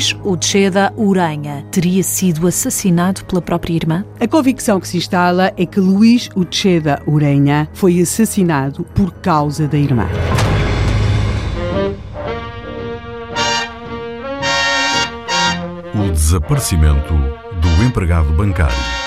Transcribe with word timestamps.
Luís 0.00 0.16
Ucheda 0.24 0.94
Uranha 0.96 1.62
teria 1.70 2.02
sido 2.02 2.46
assassinado 2.46 3.22
pela 3.26 3.42
própria 3.42 3.74
irmã? 3.74 4.02
A 4.18 4.26
convicção 4.26 4.80
que 4.80 4.88
se 4.88 4.96
instala 4.96 5.52
é 5.58 5.66
que 5.66 5.78
Luís 5.78 6.30
Ucheda 6.34 7.02
Uranha 7.06 7.68
foi 7.74 8.00
assassinado 8.00 8.82
por 8.94 9.12
causa 9.12 9.68
da 9.68 9.76
irmã. 9.76 10.08
O 15.94 16.10
desaparecimento 16.10 17.12
do 17.60 17.84
empregado 17.84 18.32
bancário. 18.32 18.99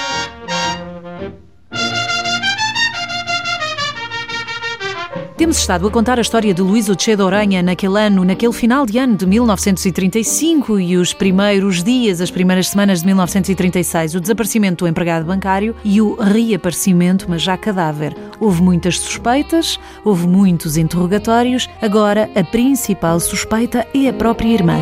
Temos 5.44 5.58
estado 5.58 5.86
a 5.86 5.92
contar 5.92 6.18
a 6.20 6.22
história 6.22 6.54
de 6.54 6.62
Luís 6.62 6.88
Uchedo 6.88 7.26
Oranha 7.26 7.62
naquele 7.62 8.00
ano, 8.00 8.24
naquele 8.24 8.54
final 8.54 8.86
de 8.86 8.98
ano 8.98 9.18
de 9.18 9.26
1935 9.26 10.80
e 10.80 10.96
os 10.96 11.12
primeiros 11.12 11.84
dias, 11.84 12.22
as 12.22 12.32
primeiras 12.32 12.70
semanas 12.70 13.02
de 13.02 13.08
1936, 13.08 14.16
o 14.16 14.22
desaparecimento 14.22 14.86
do 14.86 14.88
empregado 14.88 15.26
bancário 15.26 15.76
e 15.84 16.00
o 16.00 16.16
reaparecimento, 16.16 17.26
mas 17.28 17.42
já 17.42 17.58
cadáver. 17.58 18.16
Houve 18.40 18.62
muitas 18.62 18.98
suspeitas, 18.98 19.78
houve 20.06 20.26
muitos 20.26 20.78
interrogatórios, 20.78 21.68
agora 21.82 22.32
a 22.36 22.44
principal 22.46 23.20
suspeita 23.20 23.86
é 23.94 24.08
a 24.08 24.14
própria 24.14 24.48
irmã 24.48 24.82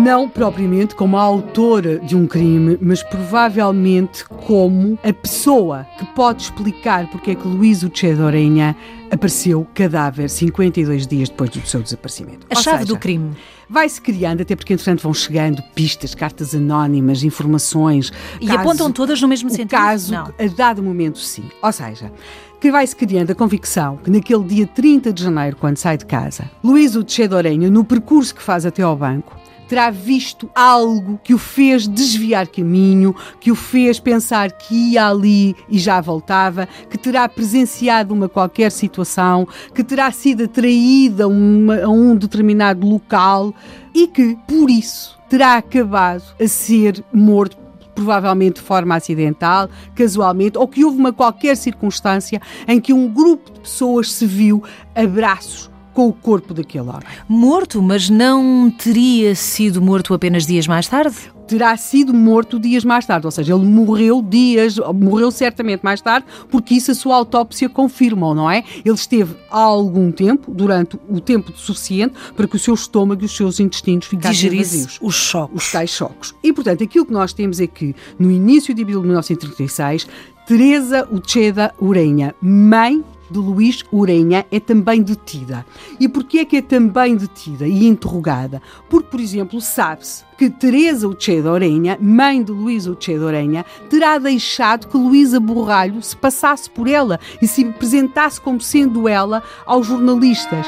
não 0.00 0.28
propriamente 0.28 0.94
como 0.94 1.16
a 1.16 1.20
autora 1.20 1.98
de 1.98 2.16
um 2.16 2.26
crime, 2.26 2.78
mas 2.80 3.02
provavelmente 3.02 4.24
como 4.24 4.98
a 5.04 5.12
pessoa 5.12 5.86
que 5.98 6.06
pode 6.14 6.42
explicar 6.44 7.06
porque 7.10 7.32
é 7.32 7.34
que 7.34 7.46
Luís 7.46 7.82
Uchedorenha 7.82 8.74
apareceu 9.10 9.66
cadáver 9.74 10.30
52 10.30 11.06
dias 11.06 11.28
depois 11.28 11.50
do 11.50 11.60
seu 11.66 11.82
desaparecimento. 11.82 12.46
A 12.50 12.56
Ou 12.56 12.62
chave 12.62 12.78
seja, 12.78 12.94
do 12.94 12.98
crime. 12.98 13.32
Vai-se 13.68 14.00
criando, 14.00 14.40
até 14.40 14.56
porque 14.56 14.72
entretanto 14.72 15.02
vão 15.02 15.12
chegando 15.12 15.62
pistas, 15.74 16.14
cartas 16.14 16.54
anónimas, 16.54 17.22
informações. 17.22 18.10
E 18.40 18.46
caso, 18.46 18.58
apontam 18.58 18.90
todas 18.90 19.20
no 19.20 19.28
mesmo 19.28 19.48
o 19.48 19.52
sentido? 19.52 19.70
caso, 19.70 20.12
Não. 20.12 20.32
a 20.38 20.46
dado 20.56 20.82
momento, 20.82 21.18
sim. 21.18 21.44
Ou 21.62 21.72
seja, 21.72 22.10
que 22.58 22.70
vai-se 22.70 22.96
criando 22.96 23.32
a 23.32 23.34
convicção 23.34 23.98
que 23.98 24.10
naquele 24.10 24.44
dia 24.44 24.66
30 24.66 25.12
de 25.12 25.22
janeiro, 25.22 25.56
quando 25.56 25.76
sai 25.76 25.98
de 25.98 26.06
casa, 26.06 26.50
Luís 26.64 26.96
Uchedorenha, 26.96 27.70
no 27.70 27.84
percurso 27.84 28.34
que 28.34 28.42
faz 28.42 28.64
até 28.64 28.82
ao 28.82 28.96
banco, 28.96 29.36
terá 29.70 29.88
visto 29.88 30.50
algo 30.52 31.20
que 31.22 31.32
o 31.32 31.38
fez 31.38 31.86
desviar 31.86 32.48
caminho, 32.48 33.14
que 33.38 33.52
o 33.52 33.54
fez 33.54 34.00
pensar 34.00 34.50
que 34.50 34.74
ia 34.74 35.06
ali 35.06 35.54
e 35.68 35.78
já 35.78 36.00
voltava, 36.00 36.68
que 36.90 36.98
terá 36.98 37.28
presenciado 37.28 38.12
uma 38.12 38.28
qualquer 38.28 38.72
situação, 38.72 39.46
que 39.72 39.84
terá 39.84 40.10
sido 40.10 40.42
atraída 40.42 41.26
a, 41.26 41.84
a 41.84 41.88
um 41.88 42.16
determinado 42.16 42.84
local 42.84 43.54
e 43.94 44.08
que, 44.08 44.36
por 44.48 44.68
isso, 44.68 45.16
terá 45.28 45.58
acabado 45.58 46.24
a 46.40 46.48
ser 46.48 47.04
morto 47.12 47.56
provavelmente 47.94 48.56
de 48.56 48.62
forma 48.62 48.96
acidental, 48.96 49.68
casualmente, 49.94 50.58
ou 50.58 50.66
que 50.66 50.84
houve 50.84 50.98
uma 50.98 51.12
qualquer 51.12 51.56
circunstância 51.56 52.42
em 52.66 52.80
que 52.80 52.92
um 52.92 53.08
grupo 53.08 53.52
de 53.52 53.60
pessoas 53.60 54.10
se 54.10 54.26
viu 54.26 54.64
abraços 54.96 55.70
com 55.92 56.08
o 56.08 56.12
corpo 56.12 56.54
daquele 56.54 56.88
homem. 56.88 57.02
Morto, 57.28 57.82
mas 57.82 58.08
não 58.08 58.70
teria 58.70 59.34
sido 59.34 59.80
morto 59.80 60.14
apenas 60.14 60.46
dias 60.46 60.66
mais 60.66 60.86
tarde? 60.88 61.30
terá 61.50 61.76
sido 61.76 62.14
morto 62.14 62.60
dias 62.60 62.84
mais 62.84 63.04
tarde, 63.04 63.26
ou 63.26 63.30
seja, 63.32 63.52
ele 63.52 63.64
morreu 63.64 64.22
dias, 64.22 64.76
morreu 64.94 65.32
certamente 65.32 65.80
mais 65.82 66.00
tarde, 66.00 66.24
porque 66.48 66.74
isso 66.74 66.92
a 66.92 66.94
sua 66.94 67.16
autópsia 67.16 67.68
confirma, 67.68 68.32
não 68.32 68.48
é? 68.48 68.62
Ele 68.84 68.94
esteve 68.94 69.34
há 69.50 69.58
algum 69.58 70.12
tempo, 70.12 70.54
durante 70.54 70.96
o 71.08 71.20
tempo 71.20 71.52
suficiente, 71.56 72.14
para 72.36 72.46
que 72.46 72.54
o 72.54 72.58
seu 72.58 72.72
estômago 72.72 73.22
e 73.22 73.24
os 73.24 73.36
seus 73.36 73.58
intestinos 73.58 74.06
ficassem 74.06 74.56
vazios. 74.56 74.98
os 75.02 75.16
choques. 75.16 75.56
Os 75.56 75.72
tais 75.72 75.90
choques. 75.90 76.32
E, 76.40 76.52
portanto, 76.52 76.84
aquilo 76.84 77.04
que 77.04 77.12
nós 77.12 77.32
temos 77.32 77.58
é 77.58 77.66
que, 77.66 77.96
no 78.16 78.30
início 78.30 78.72
de 78.72 78.82
abril 78.82 79.00
de 79.00 79.06
1936, 79.06 80.06
Teresa 80.46 81.08
Ucheda 81.10 81.74
Urenha, 81.80 82.32
mãe 82.40 83.04
de 83.30 83.38
Luís 83.38 83.84
Urenha 83.92 84.44
é 84.50 84.58
também 84.58 85.02
detida. 85.02 85.64
E 85.98 86.08
porquê 86.08 86.38
é 86.38 86.44
que 86.44 86.56
é 86.56 86.62
também 86.62 87.16
detida 87.16 87.66
e 87.66 87.86
interrogada? 87.86 88.60
Porque, 88.88 89.08
por 89.08 89.20
exemplo, 89.20 89.60
sabe-se 89.60 90.24
que 90.36 90.50
Teresa 90.50 91.06
Uchedo 91.06 91.50
Urenha, 91.50 91.98
mãe 92.00 92.42
de 92.42 92.52
Luís 92.52 92.86
Uchedo 92.86 93.26
Urenha, 93.26 93.64
terá 93.88 94.18
deixado 94.18 94.88
que 94.88 94.96
Luísa 94.96 95.38
Borralho 95.38 96.02
se 96.02 96.16
passasse 96.16 96.70
por 96.70 96.88
ela 96.88 97.20
e 97.40 97.46
se 97.46 97.64
apresentasse 97.64 98.40
como 98.40 98.60
sendo 98.60 99.06
ela 99.06 99.42
aos 99.66 99.86
jornalistas 99.86 100.66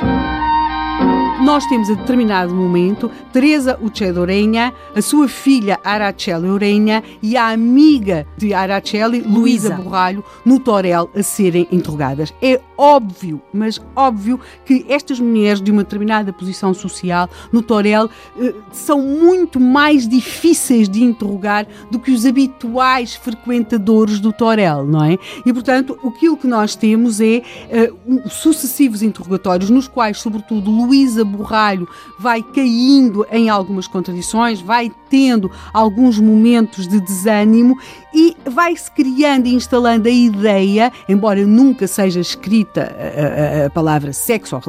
nós 1.42 1.66
temos 1.66 1.90
a 1.90 1.94
determinado 1.94 2.54
momento 2.54 3.10
Teresa 3.32 3.76
Uchedo 3.82 4.20
Orenha, 4.20 4.72
a 4.94 5.02
sua 5.02 5.26
filha 5.26 5.80
Araceli 5.82 6.48
Orenha 6.48 7.02
e 7.20 7.36
a 7.36 7.48
amiga 7.48 8.24
de 8.38 8.54
Araceli, 8.54 9.20
Luísa 9.20 9.74
Borralho, 9.74 10.24
no 10.44 10.60
Torel 10.60 11.10
a 11.16 11.22
serem 11.22 11.66
interrogadas. 11.72 12.32
É 12.40 12.60
óbvio, 12.78 13.42
mas 13.52 13.80
óbvio 13.96 14.38
que 14.64 14.86
estas 14.88 15.18
mulheres 15.18 15.60
de 15.60 15.72
uma 15.72 15.82
determinada 15.82 16.32
posição 16.32 16.72
social 16.72 17.28
no 17.52 17.60
Torel 17.60 18.08
eh, 18.38 18.54
são 18.70 19.00
muito 19.02 19.58
mais 19.58 20.08
difíceis 20.08 20.88
de 20.88 21.02
interrogar 21.02 21.66
do 21.90 21.98
que 21.98 22.12
os 22.12 22.24
habituais 22.24 23.16
frequentadores 23.16 24.20
do 24.20 24.32
Torel, 24.32 24.86
não 24.86 25.04
é? 25.04 25.18
E 25.44 25.52
portanto, 25.52 25.98
aquilo 26.06 26.36
que 26.36 26.46
nós 26.46 26.76
temos 26.76 27.20
é 27.20 27.42
eh, 27.68 27.92
sucessivos 28.30 29.02
interrogatórios 29.02 29.70
nos 29.70 29.88
quais, 29.88 30.18
sobretudo, 30.18 30.70
Luísa 30.70 31.24
Borralho 31.32 31.88
vai 32.18 32.42
caindo 32.42 33.26
em 33.30 33.48
algumas 33.48 33.86
contradições, 33.86 34.60
vai 34.60 34.92
tendo 35.10 35.50
alguns 35.72 36.18
momentos 36.18 36.86
de 36.86 37.00
desânimo 37.00 37.76
e 38.14 38.36
vai-se 38.46 38.90
criando 38.90 39.46
e 39.46 39.54
instalando 39.54 40.08
a 40.08 40.10
ideia, 40.10 40.92
embora 41.08 41.44
nunca 41.46 41.86
seja 41.86 42.20
escrita 42.20 42.94
a, 42.98 43.62
a, 43.62 43.66
a 43.66 43.70
palavra 43.70 44.12
sexo 44.12 44.56
ou 44.56 44.62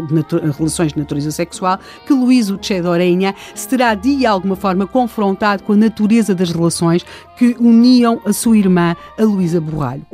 relações 0.52 0.94
de 0.94 1.00
natureza 1.00 1.32
sexual, 1.32 1.80
que 2.06 2.14
Luís 2.14 2.50
Uchedorenha 2.50 3.36
se 3.54 3.68
terá 3.68 3.94
de 3.96 4.26
alguma 4.26 4.56
forma 4.56 4.88
confrontado 4.88 5.64
com 5.64 5.74
a 5.74 5.78
natureza 5.78 6.34
das 6.34 6.52
relações 6.52 7.06
que 7.38 7.56
uniam 7.60 8.20
a 8.26 8.34
sua 8.34 8.58
irmã, 8.58 8.96
a 9.18 9.24
Luísa 9.24 9.60
Borralho. 9.60 10.06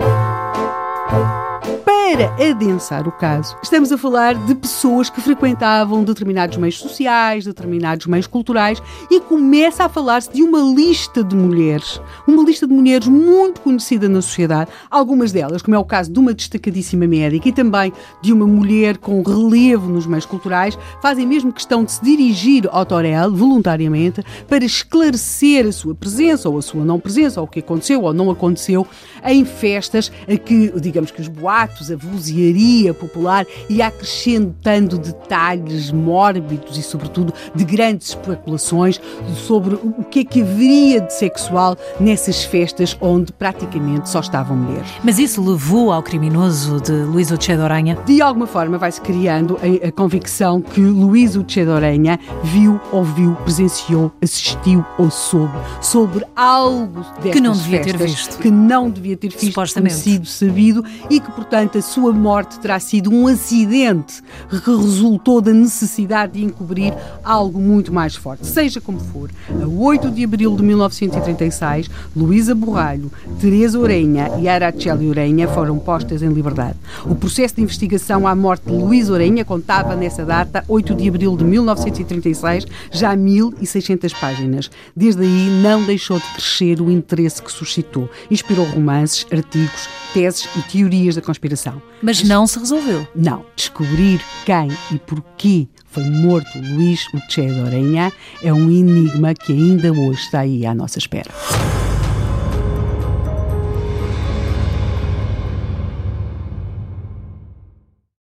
Para 2.09 2.33
adensar 2.49 3.07
o 3.07 3.11
caso, 3.11 3.55
estamos 3.61 3.91
a 3.91 3.97
falar 3.97 4.33
de 4.33 4.55
pessoas 4.55 5.11
que 5.11 5.21
frequentavam 5.21 6.03
determinados 6.03 6.57
meios 6.57 6.79
sociais, 6.79 7.45
determinados 7.45 8.07
meios 8.07 8.25
culturais 8.25 8.81
e 9.11 9.19
começa 9.19 9.85
a 9.85 9.89
falar-se 9.89 10.33
de 10.33 10.41
uma 10.41 10.57
lista 10.59 11.23
de 11.23 11.35
mulheres, 11.35 12.01
uma 12.27 12.43
lista 12.43 12.65
de 12.65 12.73
mulheres 12.73 13.07
muito 13.07 13.61
conhecida 13.61 14.09
na 14.09 14.23
sociedade, 14.23 14.71
algumas 14.89 15.31
delas, 15.31 15.61
como 15.61 15.75
é 15.75 15.77
o 15.77 15.85
caso 15.85 16.11
de 16.11 16.17
uma 16.17 16.33
destacadíssima 16.33 17.05
médica 17.05 17.47
e 17.47 17.51
também 17.51 17.93
de 18.23 18.33
uma 18.33 18.47
mulher 18.47 18.97
com 18.97 19.21
relevo 19.21 19.87
nos 19.87 20.07
meios 20.07 20.25
culturais, 20.25 20.79
fazem 21.03 21.27
mesmo 21.27 21.53
questão 21.53 21.83
de 21.83 21.91
se 21.91 22.03
dirigir 22.03 22.67
ao 22.71 22.87
Torel 22.87 23.31
voluntariamente 23.31 24.23
para 24.47 24.65
esclarecer 24.65 25.67
a 25.67 25.71
sua 25.71 25.93
presença 25.93 26.49
ou 26.49 26.57
a 26.57 26.61
sua 26.63 26.83
não 26.83 26.99
presença, 26.99 27.39
ou 27.39 27.45
o 27.45 27.49
que 27.49 27.59
aconteceu 27.59 28.01
ou 28.01 28.15
não 28.15 28.31
aconteceu 28.31 28.87
em 29.23 29.45
festas 29.45 30.11
a 30.27 30.35
que, 30.35 30.73
digamos 30.79 31.11
que 31.11 31.21
os 31.21 31.27
boatos, 31.27 31.91
a 31.91 31.98
vozearia 32.07 32.93
popular 32.93 33.45
e 33.69 33.81
acrescentando 33.81 34.97
detalhes 34.97 35.91
mórbidos 35.91 36.77
e, 36.77 36.83
sobretudo, 36.83 37.33
de 37.53 37.65
grandes 37.65 38.09
especulações 38.09 38.99
sobre 39.45 39.75
o 39.75 40.03
que 40.03 40.19
é 40.19 40.23
que 40.23 40.41
haveria 40.41 41.01
de 41.01 41.13
sexual 41.13 41.77
nessas 41.99 42.43
festas 42.43 42.97
onde 43.01 43.31
praticamente 43.31 44.09
só 44.09 44.19
estavam 44.19 44.55
mulheres. 44.55 44.89
Mas 45.03 45.19
isso 45.19 45.43
levou 45.43 45.91
ao 45.91 46.01
criminoso 46.01 46.81
de 46.81 46.91
Luís 46.91 47.31
Uchedo 47.31 47.63
Oranha? 47.63 47.97
De 48.05 48.21
alguma 48.21 48.47
forma 48.47 48.77
vai-se 48.77 49.01
criando 49.01 49.57
a, 49.61 49.87
a, 49.87 49.91
convicção 49.91 50.61
que 50.61 50.81
Luís 50.81 51.35
Uchedo 51.35 51.71
Oranha 51.71 52.19
viu, 52.43 52.79
ouviu, 52.91 53.35
presenciou, 53.43 54.11
assistiu 54.21 54.85
ou 54.97 55.09
soube 55.09 55.57
sobre 55.81 56.25
algo 56.35 57.01
destas 57.21 57.31
que 57.31 57.41
não 57.41 57.53
devia 57.53 57.83
festas, 57.83 58.01
ter 58.01 58.07
visto. 58.07 58.37
Que 58.39 58.51
não 58.51 58.89
devia 58.89 59.17
ter 59.17 59.29
visto, 59.29 59.73
conhecido, 59.73 60.25
sabido 60.25 60.83
e 61.09 61.19
que, 61.19 61.31
portanto, 61.31 61.77
a 61.77 61.81
sua 61.89 62.13
morte 62.13 62.59
terá 62.59 62.79
sido 62.79 63.11
um 63.11 63.25
acidente 63.25 64.21
que 64.47 64.69
resultou 64.69 65.41
da 65.41 65.51
necessidade 65.51 66.33
de 66.33 66.45
encobrir 66.45 66.93
algo 67.23 67.59
muito 67.59 67.91
mais 67.91 68.15
forte. 68.15 68.45
Seja 68.45 68.79
como 68.79 68.99
for, 68.99 69.31
a 69.49 69.65
8 69.65 70.11
de 70.11 70.23
abril 70.23 70.55
de 70.55 70.61
1936, 70.61 71.89
Luísa 72.15 72.53
Borralho, 72.53 73.11
Teresa 73.41 73.79
Orenha 73.79 74.29
e 74.39 74.47
Araceli 74.47 75.09
Orenha 75.09 75.47
foram 75.47 75.79
postas 75.79 76.21
em 76.21 76.29
liberdade. 76.29 76.77
O 77.05 77.15
processo 77.15 77.55
de 77.55 77.63
investigação 77.63 78.27
à 78.27 78.35
morte 78.35 78.67
de 78.67 78.71
Luísa 78.71 79.11
Orenha 79.11 79.43
contava 79.43 79.95
nessa 79.95 80.23
data, 80.23 80.63
8 80.67 80.93
de 80.93 81.09
abril 81.09 81.35
de 81.35 81.43
1936, 81.43 82.67
já 82.91 83.17
1.600 83.17 84.13
páginas. 84.19 84.69
Desde 84.95 85.23
aí 85.23 85.59
não 85.63 85.83
deixou 85.83 86.19
de 86.19 86.27
crescer 86.33 86.79
o 86.81 86.91
interesse 86.91 87.41
que 87.41 87.51
suscitou. 87.51 88.07
Inspirou 88.29 88.65
romances, 88.65 89.25
artigos, 89.31 89.89
teses 90.13 90.47
e 90.55 90.61
teorias 90.71 91.15
da 91.15 91.21
conspiração. 91.21 91.78
Mas 92.01 92.23
não 92.23 92.47
se 92.47 92.59
resolveu. 92.59 93.07
Não. 93.15 93.45
Descobrir 93.55 94.21
quem 94.45 94.69
e 94.91 94.99
porquê 94.99 95.67
foi 95.85 96.03
morto 96.03 96.49
Luís 96.57 97.01
Uche 97.13 97.45
de 97.45 97.59
Orenha 97.61 98.13
é 98.43 98.53
um 98.53 98.69
enigma 98.69 99.33
que 99.33 99.51
ainda 99.51 99.91
hoje 99.91 100.21
está 100.21 100.41
aí 100.41 100.65
à 100.65 100.73
nossa 100.73 100.99
espera. 100.99 101.31